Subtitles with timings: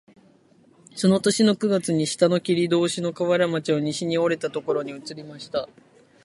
[0.95, 5.69] その年の九月に下の切り通しの河原町を西に折れたところに移りました